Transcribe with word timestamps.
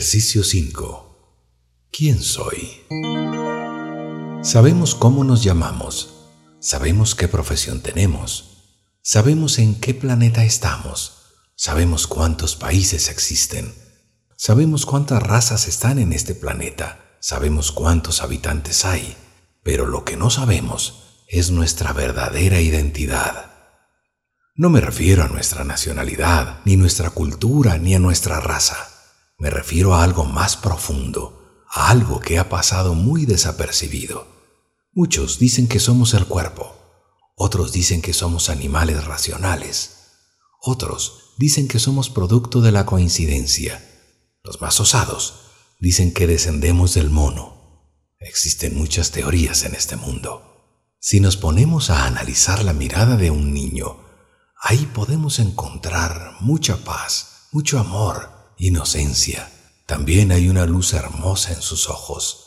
Ejercicio 0.00 0.42
5. 0.44 1.90
¿Quién 1.92 2.22
soy? 2.22 2.86
Sabemos 4.42 4.94
cómo 4.94 5.24
nos 5.24 5.44
llamamos, 5.44 6.14
sabemos 6.58 7.14
qué 7.14 7.28
profesión 7.28 7.82
tenemos, 7.82 8.62
sabemos 9.02 9.58
en 9.58 9.78
qué 9.78 9.92
planeta 9.92 10.42
estamos, 10.42 11.34
sabemos 11.54 12.06
cuántos 12.06 12.56
países 12.56 13.10
existen, 13.10 13.74
sabemos 14.38 14.86
cuántas 14.86 15.22
razas 15.22 15.68
están 15.68 15.98
en 15.98 16.14
este 16.14 16.34
planeta, 16.34 17.18
sabemos 17.20 17.70
cuántos 17.70 18.22
habitantes 18.22 18.86
hay, 18.86 19.18
pero 19.62 19.84
lo 19.84 20.06
que 20.06 20.16
no 20.16 20.30
sabemos 20.30 21.24
es 21.28 21.50
nuestra 21.50 21.92
verdadera 21.92 22.62
identidad. 22.62 23.50
No 24.54 24.70
me 24.70 24.80
refiero 24.80 25.24
a 25.24 25.28
nuestra 25.28 25.64
nacionalidad, 25.64 26.60
ni 26.64 26.78
nuestra 26.78 27.10
cultura, 27.10 27.76
ni 27.76 27.94
a 27.94 27.98
nuestra 27.98 28.40
raza 28.40 28.89
me 29.40 29.48
refiero 29.48 29.94
a 29.94 30.04
algo 30.04 30.24
más 30.24 30.56
profundo, 30.56 31.64
a 31.68 31.90
algo 31.90 32.20
que 32.20 32.38
ha 32.38 32.50
pasado 32.50 32.94
muy 32.94 33.24
desapercibido. 33.24 34.26
Muchos 34.92 35.38
dicen 35.38 35.66
que 35.66 35.80
somos 35.80 36.12
el 36.12 36.26
cuerpo, 36.26 36.76
otros 37.36 37.72
dicen 37.72 38.02
que 38.02 38.12
somos 38.12 38.50
animales 38.50 39.04
racionales, 39.06 39.96
otros 40.60 41.34
dicen 41.38 41.68
que 41.68 41.78
somos 41.78 42.10
producto 42.10 42.60
de 42.60 42.70
la 42.70 42.84
coincidencia. 42.84 43.82
Los 44.42 44.60
más 44.60 44.78
osados 44.78 45.40
dicen 45.80 46.12
que 46.12 46.26
descendemos 46.26 46.92
del 46.92 47.08
mono. 47.08 47.88
Existen 48.18 48.76
muchas 48.76 49.10
teorías 49.10 49.64
en 49.64 49.74
este 49.74 49.96
mundo. 49.96 50.42
Si 51.00 51.18
nos 51.18 51.38
ponemos 51.38 51.88
a 51.88 52.04
analizar 52.04 52.62
la 52.62 52.74
mirada 52.74 53.16
de 53.16 53.30
un 53.30 53.54
niño, 53.54 54.04
ahí 54.60 54.84
podemos 54.92 55.38
encontrar 55.38 56.36
mucha 56.40 56.84
paz, 56.84 57.46
mucho 57.52 57.78
amor, 57.78 58.39
inocencia. 58.60 59.50
También 59.86 60.30
hay 60.30 60.48
una 60.48 60.66
luz 60.66 60.92
hermosa 60.92 61.52
en 61.52 61.62
sus 61.62 61.88
ojos. 61.88 62.46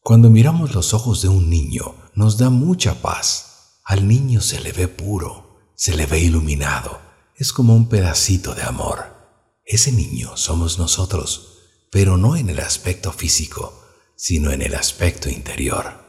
Cuando 0.00 0.30
miramos 0.30 0.74
los 0.74 0.92
ojos 0.94 1.22
de 1.22 1.28
un 1.28 1.48
niño, 1.48 1.96
nos 2.14 2.36
da 2.36 2.50
mucha 2.50 3.00
paz. 3.00 3.80
Al 3.84 4.06
niño 4.06 4.40
se 4.40 4.60
le 4.60 4.72
ve 4.72 4.86
puro, 4.86 5.72
se 5.74 5.96
le 5.96 6.06
ve 6.06 6.20
iluminado. 6.20 7.00
Es 7.36 7.52
como 7.52 7.74
un 7.74 7.88
pedacito 7.88 8.54
de 8.54 8.62
amor. 8.62 9.06
Ese 9.64 9.90
niño 9.90 10.36
somos 10.36 10.78
nosotros, 10.78 11.58
pero 11.90 12.18
no 12.18 12.36
en 12.36 12.50
el 12.50 12.60
aspecto 12.60 13.12
físico, 13.12 13.82
sino 14.14 14.52
en 14.52 14.60
el 14.60 14.74
aspecto 14.74 15.30
interior. 15.30 16.04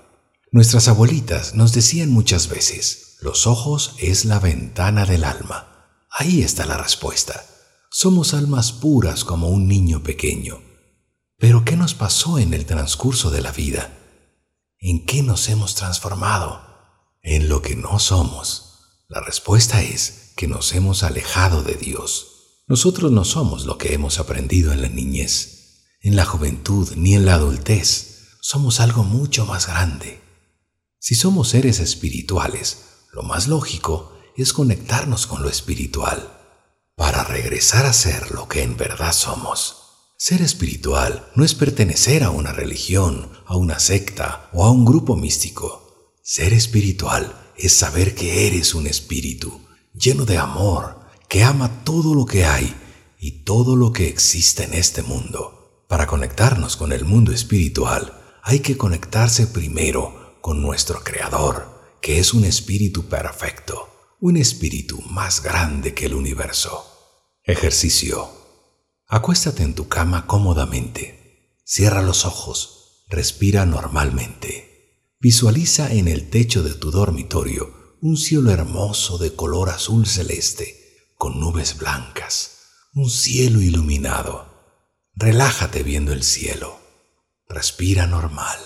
Nuestras 0.51 0.87
abuelitas 0.89 1.55
nos 1.55 1.73
decían 1.73 2.11
muchas 2.11 2.49
veces, 2.49 3.17
los 3.21 3.47
ojos 3.47 3.95
es 3.99 4.25
la 4.25 4.39
ventana 4.39 5.05
del 5.05 5.23
alma. 5.23 6.05
Ahí 6.11 6.43
está 6.43 6.65
la 6.65 6.77
respuesta. 6.77 7.45
Somos 7.97 8.33
almas 8.33 8.73
puras 8.73 9.23
como 9.23 9.47
un 9.47 9.69
niño 9.69 10.03
pequeño. 10.03 10.61
Pero 11.37 11.63
¿qué 11.63 11.77
nos 11.77 11.93
pasó 11.93 12.39
en 12.39 12.53
el 12.53 12.65
transcurso 12.65 13.31
de 13.31 13.39
la 13.39 13.53
vida? 13.53 13.97
¿En 14.79 15.05
qué 15.05 15.23
nos 15.23 15.47
hemos 15.47 15.75
transformado? 15.75 16.61
En 17.21 17.47
lo 17.47 17.61
que 17.61 17.77
no 17.77 17.99
somos. 17.99 18.79
La 19.07 19.21
respuesta 19.21 19.81
es 19.81 20.33
que 20.35 20.49
nos 20.49 20.73
hemos 20.73 21.03
alejado 21.03 21.63
de 21.63 21.75
Dios. 21.75 22.63
Nosotros 22.67 23.13
no 23.13 23.23
somos 23.23 23.65
lo 23.65 23.77
que 23.77 23.93
hemos 23.93 24.19
aprendido 24.19 24.73
en 24.73 24.81
la 24.81 24.89
niñez, 24.89 25.85
en 26.01 26.17
la 26.17 26.25
juventud 26.25 26.91
ni 26.97 27.15
en 27.15 27.25
la 27.25 27.35
adultez. 27.35 28.27
Somos 28.41 28.81
algo 28.81 29.05
mucho 29.05 29.45
más 29.45 29.67
grande. 29.67 30.19
Si 30.99 31.15
somos 31.15 31.47
seres 31.47 31.79
espirituales, 31.79 33.05
lo 33.13 33.23
más 33.23 33.47
lógico 33.47 34.11
es 34.35 34.51
conectarnos 34.51 35.27
con 35.27 35.41
lo 35.41 35.47
espiritual 35.49 36.34
para 36.95 37.23
regresar 37.23 37.85
a 37.85 37.93
ser 37.93 38.31
lo 38.31 38.47
que 38.47 38.63
en 38.63 38.77
verdad 38.77 39.11
somos. 39.11 39.81
Ser 40.17 40.41
espiritual 40.41 41.29
no 41.35 41.43
es 41.43 41.53
pertenecer 41.53 42.23
a 42.23 42.29
una 42.29 42.53
religión, 42.53 43.31
a 43.45 43.57
una 43.57 43.79
secta 43.79 44.49
o 44.53 44.63
a 44.63 44.71
un 44.71 44.85
grupo 44.85 45.15
místico. 45.15 46.13
Ser 46.23 46.53
espiritual 46.53 47.51
es 47.57 47.75
saber 47.75 48.15
que 48.15 48.47
eres 48.47 48.73
un 48.73 48.87
espíritu 48.87 49.61
lleno 49.93 50.25
de 50.25 50.37
amor, 50.37 51.01
que 51.27 51.43
ama 51.43 51.83
todo 51.83 52.13
lo 52.13 52.25
que 52.25 52.45
hay 52.45 52.73
y 53.19 53.43
todo 53.43 53.75
lo 53.75 53.91
que 53.91 54.07
existe 54.07 54.63
en 54.63 54.73
este 54.73 55.03
mundo. 55.03 55.83
Para 55.87 56.07
conectarnos 56.07 56.77
con 56.77 56.91
el 56.91 57.05
mundo 57.05 57.31
espiritual, 57.31 58.21
hay 58.41 58.59
que 58.59 58.77
conectarse 58.77 59.47
primero 59.47 60.37
con 60.41 60.61
nuestro 60.61 61.03
Creador, 61.03 61.97
que 62.01 62.19
es 62.19 62.33
un 62.33 62.45
espíritu 62.45 63.07
perfecto 63.07 63.95
un 64.21 64.37
espíritu 64.37 65.01
más 65.01 65.43
grande 65.43 65.93
que 65.93 66.05
el 66.05 66.15
universo. 66.15 66.94
Ejercicio. 67.47 68.27
Acuéstate 69.05 69.61
en 69.61 69.75
tu 69.75 69.87
cama 69.87 70.25
cómodamente. 70.25 71.53
Cierra 71.63 72.01
los 72.01 72.25
ojos. 72.25 73.03
Respira 73.07 73.67
normalmente. 73.67 75.13
Visualiza 75.19 75.93
en 75.93 76.07
el 76.07 76.31
techo 76.31 76.63
de 76.63 76.73
tu 76.73 76.89
dormitorio 76.89 77.97
un 78.01 78.17
cielo 78.17 78.49
hermoso 78.49 79.19
de 79.19 79.35
color 79.35 79.69
azul 79.69 80.07
celeste, 80.07 81.13
con 81.19 81.39
nubes 81.39 81.77
blancas, 81.77 82.61
un 82.95 83.11
cielo 83.11 83.61
iluminado. 83.61 84.51
Relájate 85.13 85.83
viendo 85.83 86.13
el 86.13 86.23
cielo. 86.23 86.79
Respira 87.47 88.07
normal. 88.07 88.57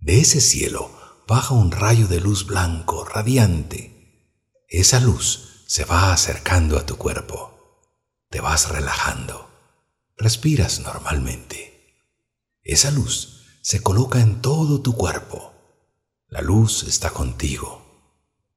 De 0.00 0.18
ese 0.18 0.40
cielo 0.40 0.90
baja 1.28 1.54
un 1.54 1.70
rayo 1.70 2.08
de 2.08 2.20
luz 2.20 2.46
blanco, 2.46 3.04
radiante, 3.04 4.26
esa 4.66 4.98
luz 4.98 5.62
se 5.68 5.84
va 5.84 6.12
acercando 6.12 6.76
a 6.76 6.84
tu 6.84 6.96
cuerpo. 6.96 7.59
Te 8.30 8.40
vas 8.40 8.68
relajando. 8.68 9.50
Respiras 10.16 10.78
normalmente. 10.78 11.96
Esa 12.62 12.92
luz 12.92 13.58
se 13.60 13.82
coloca 13.82 14.20
en 14.20 14.40
todo 14.40 14.82
tu 14.82 14.94
cuerpo. 14.94 15.52
La 16.28 16.40
luz 16.40 16.84
está 16.84 17.10
contigo. 17.10 17.82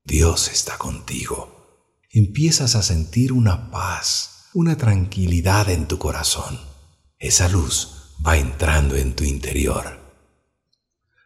Dios 0.04 0.50
está 0.50 0.78
contigo. 0.78 1.90
Empiezas 2.12 2.76
a 2.76 2.84
sentir 2.84 3.34
una 3.34 3.72
paz, 3.72 4.50
una 4.54 4.78
tranquilidad 4.78 5.68
en 5.72 5.88
tu 5.88 5.98
corazón. 5.98 6.60
Esa 7.18 7.50
luz 7.50 8.14
va 8.24 8.38
entrando 8.38 8.96
en 8.96 9.16
tu 9.16 9.24
interior. 9.24 10.00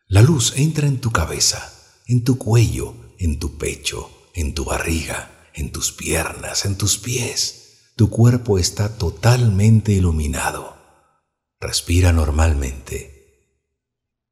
La 0.08 0.22
luz 0.22 0.53
entra 0.56 0.88
en 0.88 1.02
tu 1.02 1.12
cabeza, 1.12 1.74
en 2.06 2.24
tu 2.24 2.38
cuello, 2.38 2.96
en 3.19 3.40
tu 3.40 3.58
pecho, 3.58 4.09
en 4.34 4.53
tu 4.53 4.64
barriga, 4.64 5.50
en 5.53 5.74
tus 5.74 5.91
piernas, 5.91 6.64
en 6.64 6.78
tus 6.78 6.97
pies. 6.97 7.56
Tu 7.97 8.09
cuerpo 8.09 8.58
está 8.58 8.97
totalmente 8.97 9.91
iluminado. 9.91 10.78
Respira 11.59 12.13
normalmente. 12.13 13.59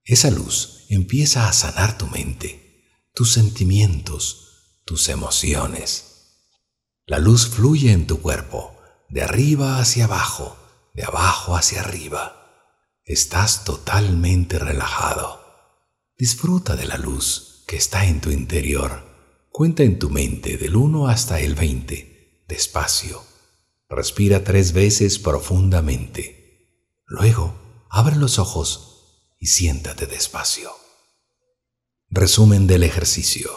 Esa 0.05 0.31
luz 0.31 0.85
empieza 0.87 1.49
a 1.49 1.53
sanar 1.53 1.97
tu 1.97 2.07
mente, 2.07 2.85
tus 3.13 3.33
sentimientos, 3.33 4.81
tus 4.85 5.09
emociones. 5.09 6.53
La 7.05 7.19
luz 7.19 7.47
fluye 7.47 7.91
en 7.91 8.07
tu 8.07 8.21
cuerpo, 8.21 8.79
de 9.09 9.23
arriba 9.23 9.79
hacia 9.79 10.05
abajo, 10.05 10.55
de 10.93 11.03
abajo 11.03 11.57
hacia 11.57 11.81
arriba. 11.81 12.71
Estás 13.03 13.65
totalmente 13.65 14.59
relajado. 14.59 15.41
Disfruta 16.17 16.77
de 16.77 16.85
la 16.85 16.97
luz 16.97 17.65
que 17.67 17.75
está 17.75 18.05
en 18.05 18.21
tu 18.21 18.31
interior 18.31 19.15
Cuenta 19.57 19.83
en 19.83 19.99
tu 19.99 20.09
mente 20.09 20.57
del 20.57 20.75
1 20.75 21.07
hasta 21.07 21.39
el 21.39 21.55
20, 21.55 22.43
despacio. 22.45 23.23
Respira 23.89 24.43
tres 24.43 24.73
veces 24.73 25.19
profundamente. 25.19 26.69
Luego, 27.05 27.85
abre 27.89 28.15
los 28.15 28.39
ojos 28.39 29.35
y 29.39 29.47
siéntate 29.47 30.07
despacio. 30.07 30.71
Resumen 32.09 32.67
del 32.67 32.83
ejercicio. 32.83 33.49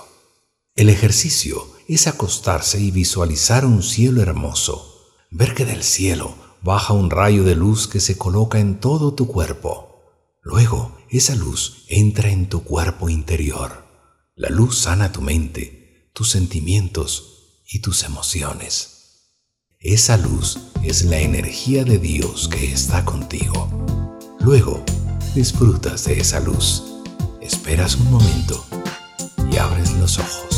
El 0.75 0.91
ejercicio 0.91 1.67
es 1.89 2.07
acostarse 2.07 2.81
y 2.81 2.91
visualizar 2.91 3.65
un 3.65 3.83
cielo 3.83 4.23
hermoso, 4.23 5.07
ver 5.31 5.55
que 5.55 5.65
del 5.65 5.83
cielo 5.83 6.35
baja 6.63 6.93
un 6.93 7.11
rayo 7.11 7.45
de 7.45 7.55
luz 7.55 7.89
que 7.89 8.01
se 8.01 8.17
coloca 8.19 8.61
en 8.61 8.81
todo 8.81 9.15
tu 9.15 9.27
cuerpo. 9.27 10.05
Luego, 10.43 10.99
esa 11.11 11.35
luz 11.35 11.85
entra 11.89 12.31
en 12.31 12.49
tu 12.49 12.65
cuerpo 12.65 13.09
interior. 13.09 13.85
La 14.35 14.51
luz 14.51 14.79
sana 14.79 15.11
tu 15.11 15.21
mente 15.21 15.79
tus 16.19 16.33
sentimientos 16.33 17.63
y 17.65 17.81
tus 17.81 18.03
emociones. 18.03 18.98
Esa 19.81 20.17
luz 20.17 20.59
es 20.83 21.05
la 21.05 21.21
energía 21.21 21.85
de 21.85 21.99
Dios 21.99 22.49
que 22.49 22.73
está 22.73 23.05
contigo. 23.05 23.71
Luego, 24.41 24.83
disfrutas 25.37 26.05
de 26.05 26.19
esa 26.19 26.41
luz, 26.41 26.83
esperas 27.41 27.95
un 27.95 28.11
momento 28.11 28.65
y 29.53 29.57
abres 29.57 29.93
los 29.93 30.19
ojos. 30.19 30.58